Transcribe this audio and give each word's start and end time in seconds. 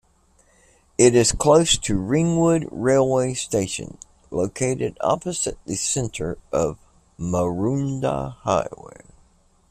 It 0.97 1.13
is 1.13 1.31
close 1.31 1.77
to 1.77 1.95
Ringwood 1.95 2.67
railway 2.71 3.35
station, 3.35 3.99
located 4.31 4.97
opposite 4.99 5.59
the 5.67 5.75
centre 5.75 6.39
on 6.51 6.79
Maroondah 7.19 8.37
Highway. 8.39 9.03